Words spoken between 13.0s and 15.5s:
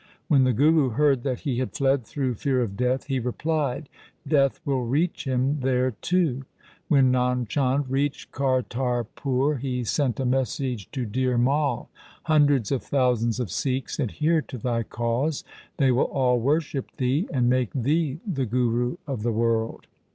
sands of Sikhs adhere to thy cause;